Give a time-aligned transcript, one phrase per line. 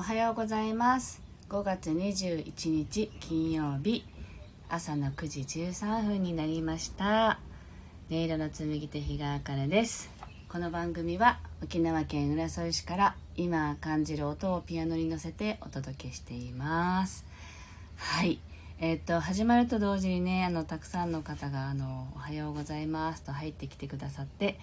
[0.00, 1.20] おはようございます。
[1.50, 4.02] 5月21日金曜日。
[4.70, 7.38] 朝の9時13分になりました。
[8.10, 10.08] 音色の紡手日川茜です。
[10.48, 17.26] この番組は沖縄県浦添市から今感じる音をピアノに乗せてお届けしています。
[17.98, 18.40] はい。
[18.78, 24.58] えー、っと始まると同時にねあのたくさんの方があの「おはようございます」と入ってきてくださって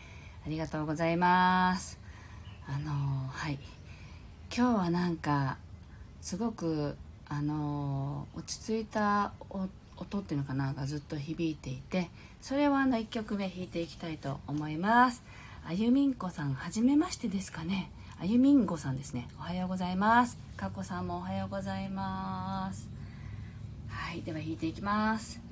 [0.47, 1.99] ありがとうございます。
[2.65, 3.59] あのはい。
[4.55, 5.57] 今日はなんか
[6.21, 6.95] すごく
[7.29, 9.31] あの落ち着いた
[9.97, 12.09] 音っていうのかながずっと響いていて
[12.41, 15.23] それはあの1曲目弾いていきたいと思います。
[15.65, 17.91] あゆみんこさんはじめましてですかね。
[18.21, 19.27] あゆみんごさんですね。
[19.37, 20.37] おはようございます。
[20.55, 22.89] かこさんもおはようございます。
[23.89, 25.46] はいでは弾いていきます。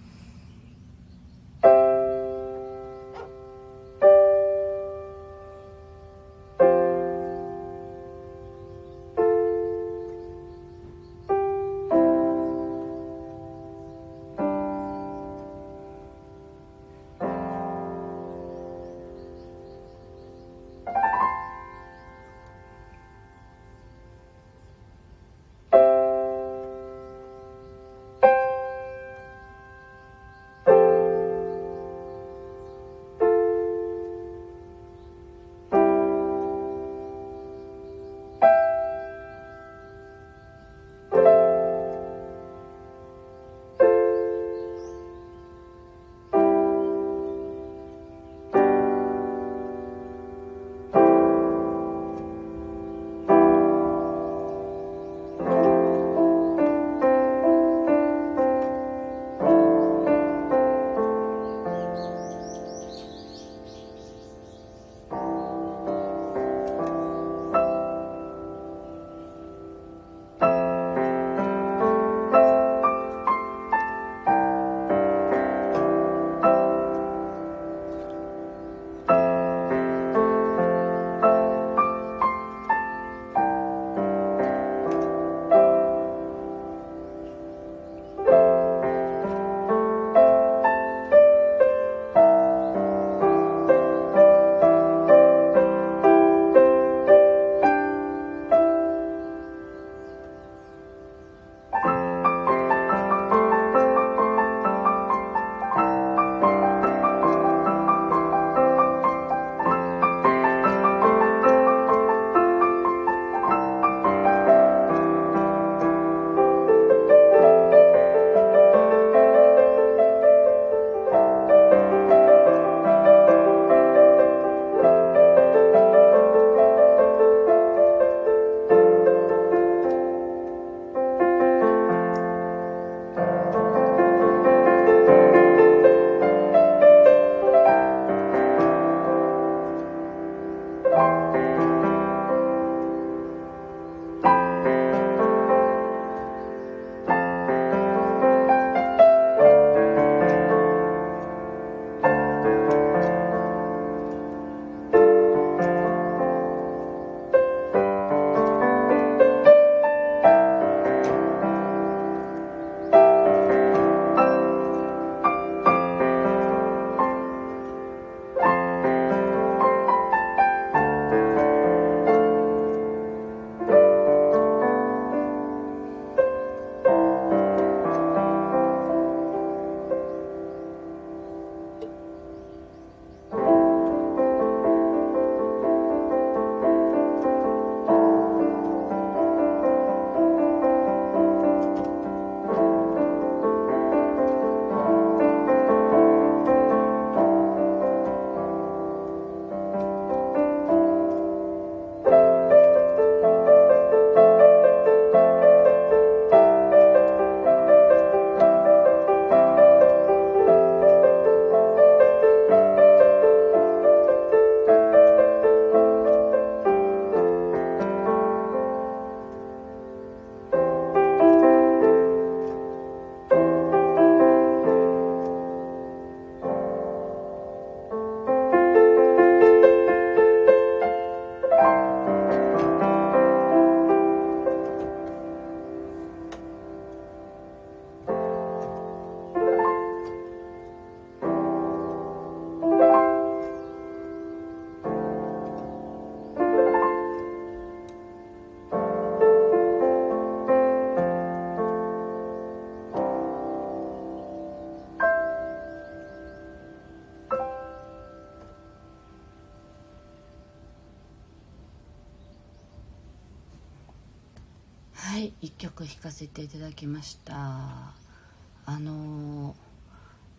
[265.66, 267.34] 曲弾かせていただきました。
[267.34, 269.56] あの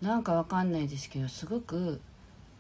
[0.00, 2.00] ー、なんかわかんないですけどすごく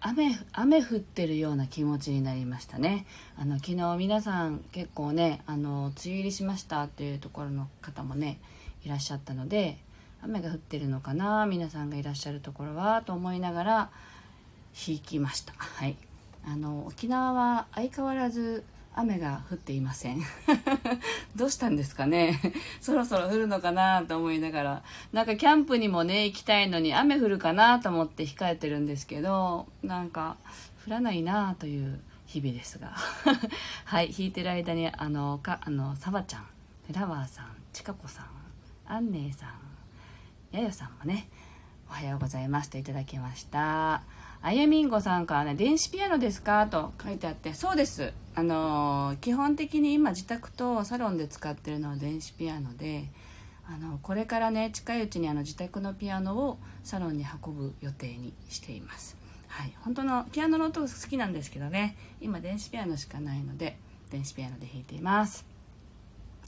[0.00, 3.06] 雨雨降ってるような気持ちになりましたね。
[3.38, 8.40] あの昨日皆さん結構ねあの梅雨入りしましたっていうところの方もね
[8.84, 9.78] いらっしゃったので
[10.20, 13.90] 雨が降ってるのかな皆さんがいらっしゃるところはと思いながら
[14.74, 15.54] 弾きました。
[15.56, 15.96] はい。
[16.44, 18.64] あの沖縄は相変わらず
[18.98, 20.22] 雨が降っていません。
[21.36, 22.40] どうしたんですかね。
[22.80, 24.82] そろそろ降るのかなと思いながら。
[25.12, 30.38] なんかキャンプにもね行きたいのに雨降るかなと思って控えてるんですけどなんか
[30.86, 32.94] 降らないなという日々ですが。
[33.84, 36.46] はい弾いてる間にあのかあのサバちゃん
[36.86, 38.26] フラワーさんちかこさん
[38.86, 41.28] アンネーさんやよさんもね
[41.90, 44.25] おはようございますといただきました。
[44.46, 48.12] あゆみんごさんからね「電子ピアノですか?」と書いてあってそうです。
[48.36, 53.10] あのー、基本的に今自宅とサロンで使ってるのは電子ピアノで
[53.68, 59.16] あのこれからね近いうちにあの自宅のピアノをサロンに運ぶ予定にしています。
[59.48, 59.72] はい。
[59.80, 63.76] 本当のピアノの音が好きなんですけどね今電子ピアノしかないので
[64.12, 65.44] 電子ピアノで弾いています。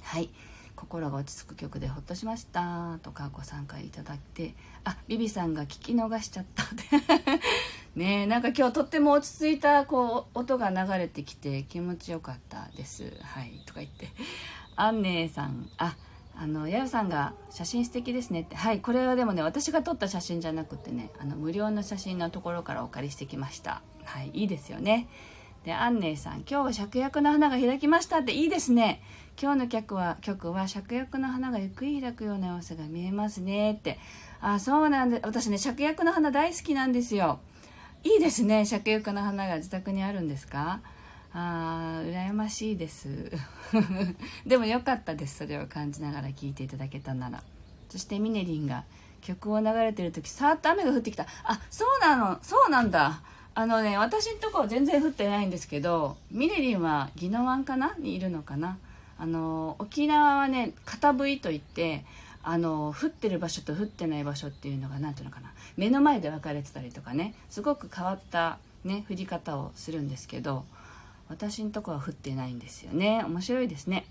[0.02, 0.30] はい。
[0.76, 4.54] 心が落ち着く曲でほっとしましたとかご参加いただいて
[4.84, 6.84] あビビさんが聞き逃しちゃったって。
[7.96, 13.12] ねなんか今日とっても落ち着いたこう音が流れてきて気持ちよかったです。
[13.22, 14.08] はいとか言って。
[14.76, 15.96] アンネさんあ
[16.36, 18.54] あのやよさんが「写真素敵ですね」って。
[18.54, 23.82] はいこれはでもね私が撮った写真じゃなくてねあの無料の写真のところからお借りしてきました。
[24.04, 25.08] はいいいですよね。
[25.64, 28.32] でアンネさん「今日は芍薬の花が開きました」って。
[28.32, 29.02] いいですね。
[29.40, 33.98] 今日の曲は曲は芍薬の花がゆっくり開くような様子が見えますねって。
[34.40, 37.40] あそうなんで私ね芍薬の花大好きなんですよ。
[38.04, 38.62] いいですね。
[38.62, 40.80] 芍薬の花が自宅にあるんですか？
[41.32, 43.30] あー羨ましいです。
[44.46, 45.38] でも良かったです。
[45.38, 47.42] それを感じながら聴いていただけたなら。
[47.88, 48.84] そしてミネリンが
[49.20, 51.26] 曲を流れてる時さーっと雨が降ってきた。
[51.44, 52.38] あそうなの。
[52.42, 53.20] そうなんだ。
[53.54, 57.94] あのね私んとこ全然降ってないんですけどミネリンは宜野湾かな？
[57.98, 58.78] にいるのかな？
[59.18, 62.04] あの沖縄はね片部位といって
[62.42, 65.52] あの降ってる場所と降ってない場所っていうのが何ていうのかな。
[65.76, 67.34] 目の前で分かれてたりとかね。
[67.50, 70.64] すごく変わった、ね、降り方をするんですけど
[71.28, 73.22] 私んとこは降ってないんですよね。
[73.24, 74.06] 面白いですね。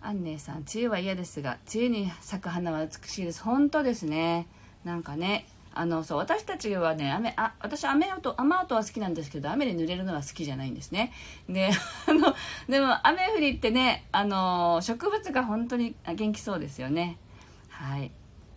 [0.00, 3.42] アンネさん梅雨は嫌ですが梅雨に咲く花は美しいです。
[3.42, 4.46] 本当ですね。
[4.84, 11.12] なんかねあのそう私たちはね雨あ私雨音雨音は好きなんですけど雨で濡れるのは好きじゃないんですね。
[11.48, 11.70] で
[12.06, 12.34] あの
[12.68, 17.16] でも雨降りってねあの植物が本当に元気そうですよね。
[17.78, 18.10] はい。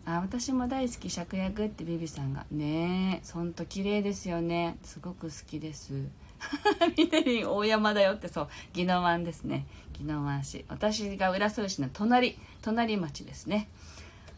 [0.03, 2.47] あ私も大好き芍薬ってビビさんが。
[2.49, 4.77] ねえほんと綺麗ですよね。
[4.81, 5.93] すごく好きです。
[6.97, 8.47] ミネリン大山だよってそう。
[8.75, 9.67] 宜野湾ですね。
[9.99, 10.65] 宜野湾市。
[10.69, 13.69] 私が浦添市の隣隣町ですね。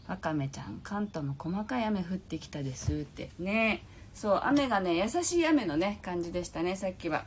[0.06, 3.30] わかめちゃん関東も細かい雨降ってきたですって。
[3.38, 7.24] ねそう雨がね優しい雨のね感じでしたねさっきは。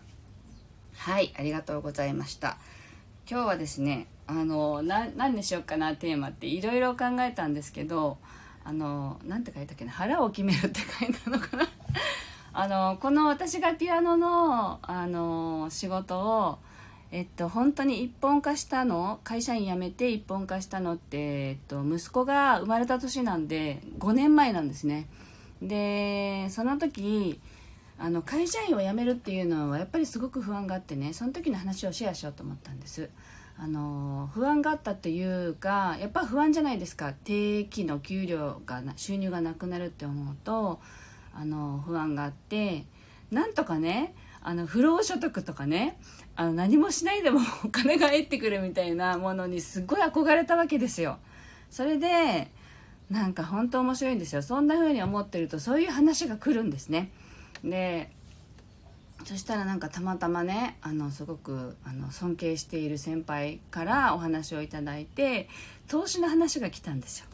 [0.96, 2.60] はいありがとうございました。
[3.28, 8.18] 今日はですねあの何にしようかなテーマっていろいろ考えたんですけど
[8.66, 11.68] あの何て書いたっけな腹を決めるって書いたのかな。
[12.54, 16.60] あのこの私がピアノのあの仕事を
[17.10, 25.08] えっと、本当に一本化したの会社員辞めて一本化したのって、えっと、息子が生まれた年なんで5年前なんですね。
[25.62, 27.40] でその時
[27.98, 33.10] あの会社員を辞めるっていうのはやっぱりすごく不安があってねその時の話をシェアしようと思ったんです。
[33.60, 37.14] あの不安があったっていうかやっぱ不安じゃないですか。
[37.24, 40.80] 定期の給料が収入がなくなるって思うと
[41.34, 42.86] あの不安があって
[43.32, 46.00] なんとかねあの不労所得とかね
[46.36, 51.18] あの何もしないでも お金が入ってくるみたいなものにすっごい憧れたわけですよ。
[51.70, 52.52] それで
[53.10, 54.42] なんか本当面白いんですよ。
[54.42, 57.12] そんな風に思ってるとそういう話が来るんですね。
[57.64, 58.12] で
[59.28, 65.50] そしたらなんかたまたまねあのすごくあの尊敬している先輩からお話をいただいて
[65.90, 67.26] 投資の話が来たんですよ。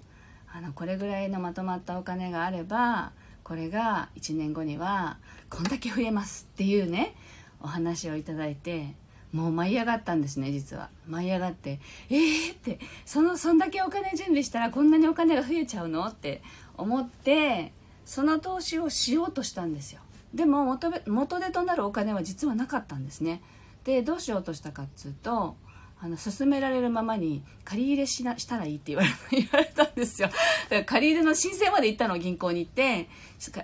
[0.51, 3.12] あのこれぐらいのまとまったお金があれば
[3.43, 5.19] これが1年後には
[5.51, 7.13] こんだけ増えますっていうね
[7.62, 8.95] お話をいただいて
[9.31, 10.89] もう舞い上がったんですね実は。
[11.07, 16.07] 舞い上がってえーってそのそんだけお金準備したらこんなにお金が増えちゃうの？
[16.07, 16.41] って
[16.75, 17.71] 思って
[18.03, 20.01] その投資をしようとしたんですよ。
[20.33, 23.41] でも元元手となるお金は実はなかったんですね。
[23.83, 25.55] でどうしようとしたかっつうと
[25.99, 30.27] あの勧められるままに借り入れしなしたらいいって言われ 言われたんですよ。
[30.27, 30.39] だか
[30.75, 33.07] ら借り入れの申請まで行ったの銀行に行って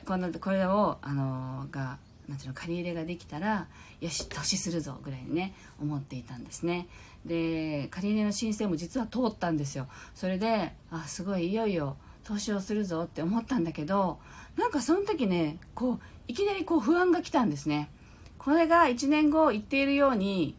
[0.06, 1.98] このこれをあのが
[2.28, 3.68] なんていうの借り入れができたら
[4.00, 6.88] よし投資するぞぐらいにね思っていたんですね。
[7.26, 9.88] で借り入れの申請も実は通ったんですよ。
[10.14, 14.20] それであすごいいよいよ投資をするぞって思ったんだけど
[14.56, 16.00] なんかその時ねこう
[16.30, 17.90] いきなりこう不安が来たんですね。
[18.38, 20.56] これが1年後言っているように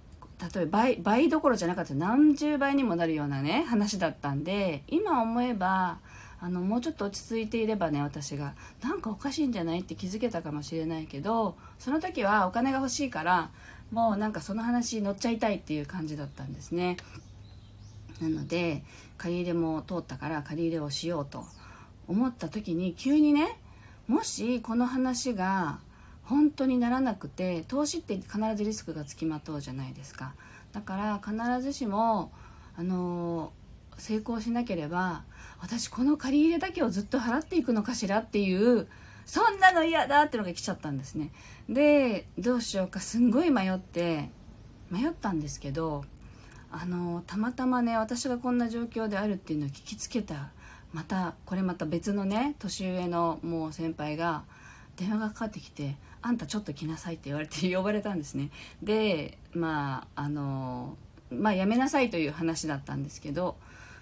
[0.55, 6.00] 例えば倍倍どころじゃなかった何十倍にもなるようなね話だったんで今思えば
[6.41, 13.50] あのもうちょっと落ち着いていればね私がなんかおかしいんじゃないって気づけたかもしれないけどその時はお金が欲しいから
[13.93, 16.97] もうなんかその話乗っちゃいたいっていう感じだったんですね。
[18.21, 18.83] なので
[19.19, 21.45] 借り入れも通ったから借り入れをしようと
[22.09, 23.60] 思った時に急にね
[24.11, 25.79] もしこの話が
[26.25, 30.35] 本当にならなくて投資って必ずリスクがつきまとうじゃないですか。
[30.73, 32.33] だから必ずしも
[32.76, 33.52] あの
[33.99, 35.23] 成功しなければ
[35.61, 38.88] 私この借り入れだけをずっと払っていくのかしらっていう
[39.26, 41.31] そんなの嫌だってのが来ちゃったんですね。
[41.69, 42.99] でどうしようか。
[42.99, 44.29] すんごい迷って
[44.90, 46.05] 迷ったんですけど
[46.73, 50.50] あのたまたまね私がこんな状況であるっていうのを聞きつけた
[50.93, 54.43] またこれまた別のね年上のもう先輩が
[54.97, 58.51] 電話がかかってきて「あんたちょっと来なさい」って言われて呼ばれたんですね。
[58.83, 60.97] でまああの
[61.31, 63.57] まあやめなさいという話だったんですけど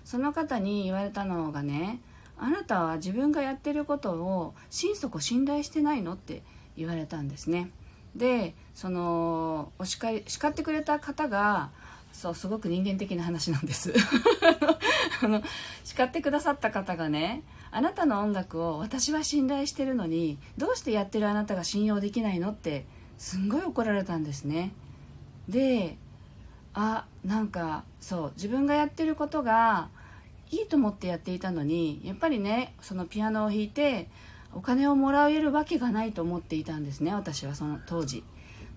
[0.04, 2.00] その方に言われたのがね
[2.38, 6.14] あなたは自分がやってることを心底信頼してないの？
[6.14, 6.42] って
[6.76, 7.70] 言われたんですね。
[8.16, 11.70] でそのお叱叱ってくれた方が
[12.18, 13.94] そうすごく人間的な話なんです。
[15.22, 15.40] あの
[15.84, 22.86] 叱ってくださった方がねあなたの音楽を私は信頼してるのにどうしてやってるあなたが信用できないのって
[23.18, 24.72] すんごい怒られたんですね。
[25.48, 25.96] で
[26.74, 29.88] あなんかそう自分がやってることが
[30.50, 34.10] いいと思ってやっていたのにやっぱりねそのピアノを弾いて
[34.52, 38.24] お金をもらえるわけがないと思っていたんですね私はその当時。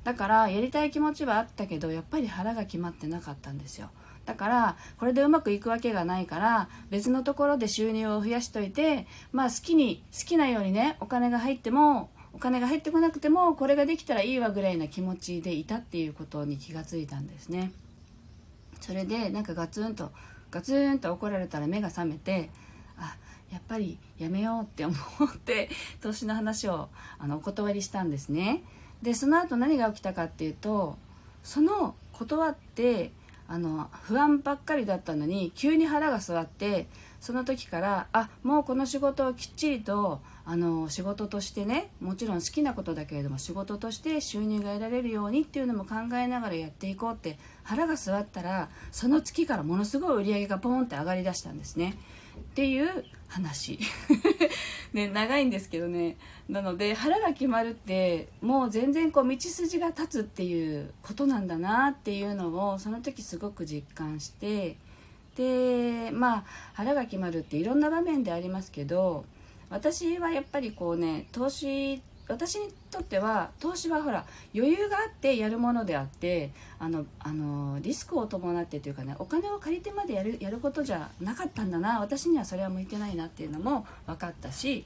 [0.03, 3.89] だからやりたい気持ちはあったけどやっぱり腹が決まってなかったんですよ。
[4.25, 17.71] だからこれでうまくいくわけがないから別のところで収入を増やしといてまあ好きに好きなようにねお金が入ってもお金が入ってこなくてもこれができたらいいわぐらいな気持ちでいたっていうことに気がついたんですね。
[18.79, 20.11] それでなんかガツンと
[20.49, 22.49] ガツンと怒られたら目が覚めて
[22.97, 23.15] あ
[23.51, 25.69] やっぱりやめようって思って
[26.01, 26.89] 投資の話を
[27.19, 28.63] あのお断りしたんですね。
[29.01, 30.97] でその後何が起きたかっていうと
[31.43, 33.11] その断って
[33.47, 36.87] あの不安ばっかりだったのに急に腹が据わって
[37.19, 51.97] その時からあもうこの仕事をきっちりとあの仕事としてねもちろん好きなことだけれども仕事として収入が得られるようにっていうのも考えながらやっていこうって腹が据わったらその月からものすごい売り上げがポーンって上がりだしたんですね。
[52.39, 53.79] っていう話。
[54.93, 56.17] ね長いんですけどね。
[56.49, 64.77] なので腹が決まるってもう全然こう道筋が立つっていうことなんだなっていうのをその時すごく実感して。
[65.37, 69.23] でまあ腹が決まるっていろんな場面でありますけど
[69.69, 81.99] 私はやっぱりこうね投資私にとっては投資はほら余裕があってやるものであってあのあのリスクを伴ってというかねお金を借りてまでやるやることじゃなかったんだな。
[81.99, 84.85] 私にはそれは向いてないなっていうのも分かったし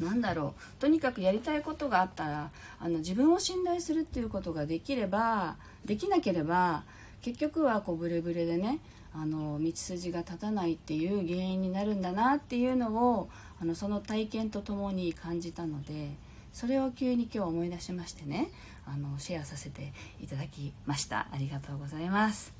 [0.00, 0.80] なんだろう。
[0.80, 6.84] とにかくやりたいことがあったらあの自分を信頼するっていうことができればできなければ
[7.22, 8.78] 結局はこうブレブレでね
[9.18, 13.30] あの道筋が立たないっていう原因になるんだなっていうのを
[13.60, 16.10] あのその体験とともに感じたので
[16.52, 18.50] それを急に今日思い出しましてね
[18.86, 21.28] あのシェアさせていただきました。
[21.32, 22.54] ありがとうございます。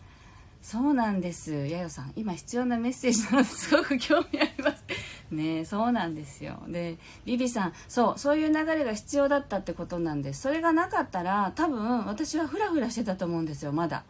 [0.61, 1.67] そうなんです。
[1.67, 4.83] やよさん今必要なメッセージなのですごく興味あります。
[5.31, 6.61] ねそうなんですよ。
[6.67, 10.41] でビビさんそうそういう流れが必要だったってことなんです。
[10.41, 14.05] それがなかったら多分私はフラフラしてたと思うんですよまだ。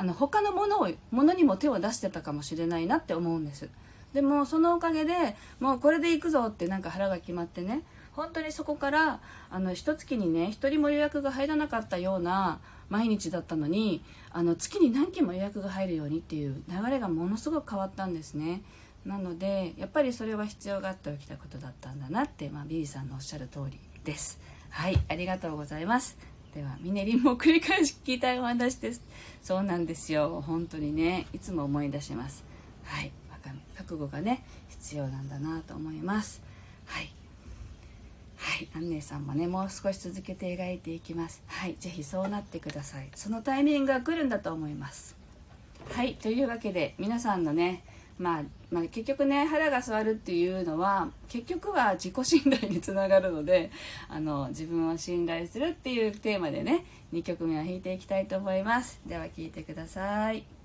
[0.00, 3.68] あの他のものをものにも手を出してたかもしれないなって思うんです。
[4.14, 14.02] でもそのおかげでもうこれで行くぞってなんか腹が決まってね本当にそこからあの一月にね一人も予約が入らなかったような毎日だったのに
[14.32, 18.62] あの月に何件も予約が入るようにっていう流れがものすごく変わったんですね。
[19.04, 24.40] なのでやっぱりそれは必要があって起きたことだったんだなって、まあ、ビリーさんのおっしゃる通りです。
[24.70, 26.29] はいありがとうございます。
[26.54, 29.02] ではミネリンも繰り返し聞きたいお話です。
[29.42, 30.42] そうなんですよ。
[30.46, 32.44] 本当にねいつも思い出します。
[32.84, 33.12] はい。
[33.76, 36.42] 覚悟がね必要なんだなと思います。
[36.86, 37.10] はい。
[38.36, 38.68] はい。
[38.76, 41.42] アンネさんもねもう少し続けて描いていきます。
[41.46, 41.76] はい。
[41.80, 43.08] 是非そうなってください。
[43.14, 45.16] そのタイミングが来るんだと思います。
[45.90, 46.14] はい。
[46.14, 47.82] というわけで皆さんのね
[48.18, 53.70] まあまあ、結局ね腹が据わるっていうのは結局は自己信頼につながるので
[54.08, 59.00] あの自分を信頼するっていうテーマでね2曲目は弾いていきたいと思います。
[59.06, 60.59] では聴いてください。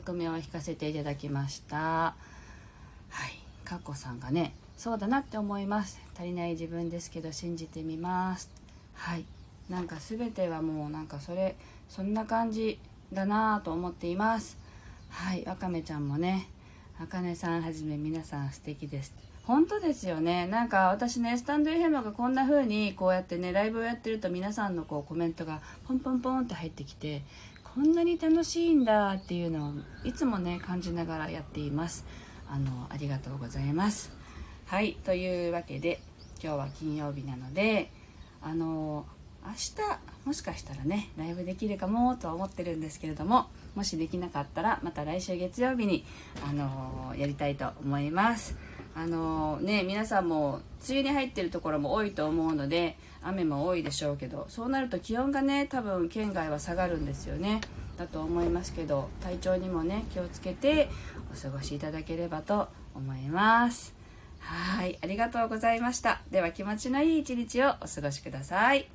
[0.00, 1.76] はい2曲目を弾かせていただきました。
[1.76, 2.14] は
[3.26, 3.66] い。
[3.66, 6.00] かっこさんがねそうだなって思います。
[6.16, 8.48] 足りない自分ですけど信じてみます。
[8.94, 9.24] はい。
[9.68, 11.54] なんか全てはもうなんかそれ
[11.88, 12.78] そんな感じ
[13.12, 14.56] だなと思っています。
[15.10, 15.44] はい。
[15.44, 16.48] わかめちゃんもね
[16.98, 19.12] あかねさんはじめ皆さん素敵です。
[19.44, 20.46] 本当ですよね。
[20.46, 27.22] なんか私ねスタンド FM がこんな風にこうやってねライブをやってると皆さんのこうコメントがポンポンポンって入ってきて
[27.74, 29.72] こんなに楽しいんだっていうのを
[30.04, 32.04] いつもね感じながらやっています。
[32.48, 34.12] あのありがとうございます。
[34.66, 36.00] はいというわけで
[36.42, 37.90] 今日は金曜日なので
[38.42, 39.06] あの
[39.44, 39.56] 明日
[40.24, 46.04] もしかしたらねライブできるかもとは思ってるんですけれどももしできなかったらまた来週月曜日に
[46.48, 48.56] あのやりたいと思います。
[48.94, 57.60] あのね皆さんも梅雨に入ってるところも多いと思うので雨も多いでしょうけどそうなると気温がね多分県外は下がるんですよね。
[57.96, 60.88] だと思いますけど体調にもね気をつけて
[61.30, 63.94] お過ごしいただければと思います。
[64.38, 66.22] はいありがとうございました。
[66.30, 68.88] では気持ちのいい一日をお過ごしください。